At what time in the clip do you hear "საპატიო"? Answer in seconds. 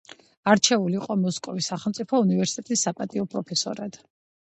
2.87-3.27